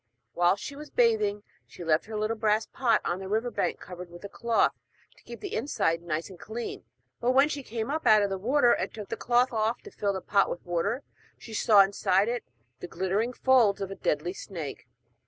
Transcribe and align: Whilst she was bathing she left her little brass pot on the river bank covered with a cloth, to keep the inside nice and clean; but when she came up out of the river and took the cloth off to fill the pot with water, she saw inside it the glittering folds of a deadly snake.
Whilst 0.33 0.63
she 0.63 0.75
was 0.75 0.89
bathing 0.89 1.43
she 1.67 1.83
left 1.83 2.05
her 2.07 2.17
little 2.17 2.35
brass 2.35 2.65
pot 2.65 3.01
on 3.05 3.19
the 3.19 3.27
river 3.29 3.51
bank 3.51 3.79
covered 3.79 4.09
with 4.09 4.23
a 4.23 4.29
cloth, 4.29 4.71
to 5.15 5.23
keep 5.23 5.41
the 5.41 5.53
inside 5.53 6.01
nice 6.01 6.27
and 6.27 6.39
clean; 6.39 6.85
but 7.19 7.33
when 7.33 7.47
she 7.49 7.61
came 7.61 7.91
up 7.91 8.07
out 8.07 8.23
of 8.23 8.31
the 8.31 8.39
river 8.39 8.73
and 8.73 8.91
took 8.91 9.09
the 9.09 9.15
cloth 9.15 9.53
off 9.53 9.83
to 9.83 9.91
fill 9.91 10.13
the 10.13 10.19
pot 10.19 10.49
with 10.49 10.65
water, 10.65 11.03
she 11.37 11.53
saw 11.53 11.81
inside 11.81 12.29
it 12.29 12.43
the 12.79 12.87
glittering 12.87 13.31
folds 13.31 13.79
of 13.79 13.91
a 13.91 13.95
deadly 13.95 14.33
snake. 14.33 14.87